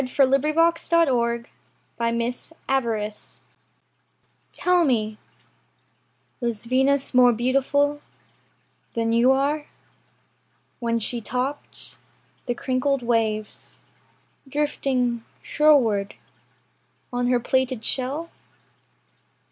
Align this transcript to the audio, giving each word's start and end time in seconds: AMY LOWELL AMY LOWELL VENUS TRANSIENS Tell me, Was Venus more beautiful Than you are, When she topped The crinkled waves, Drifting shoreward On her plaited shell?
AMY 0.01 0.09
LOWELL 0.17 0.45
AMY 0.63 0.73
LOWELL 0.91 1.43
VENUS 1.99 2.53
TRANSIENS 2.67 3.43
Tell 4.51 4.83
me, 4.83 5.19
Was 6.39 6.65
Venus 6.65 7.13
more 7.13 7.31
beautiful 7.31 8.01
Than 8.95 9.11
you 9.11 9.31
are, 9.31 9.67
When 10.79 10.97
she 10.97 11.21
topped 11.21 11.99
The 12.47 12.55
crinkled 12.55 13.03
waves, 13.03 13.77
Drifting 14.49 15.23
shoreward 15.43 16.15
On 17.13 17.27
her 17.27 17.39
plaited 17.39 17.85
shell? 17.85 18.31